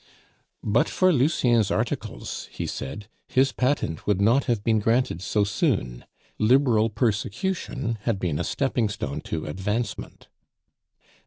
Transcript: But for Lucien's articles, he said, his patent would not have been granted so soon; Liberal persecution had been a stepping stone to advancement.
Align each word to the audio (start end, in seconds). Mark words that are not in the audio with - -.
But 0.63 0.89
for 0.89 1.13
Lucien's 1.13 1.69
articles, 1.69 2.49
he 2.51 2.65
said, 2.65 3.07
his 3.27 3.51
patent 3.51 4.07
would 4.07 4.19
not 4.19 4.45
have 4.45 4.63
been 4.63 4.79
granted 4.79 5.21
so 5.21 5.43
soon; 5.43 6.05
Liberal 6.39 6.89
persecution 6.89 7.99
had 8.01 8.17
been 8.17 8.39
a 8.39 8.43
stepping 8.43 8.89
stone 8.89 9.21
to 9.21 9.45
advancement. 9.45 10.27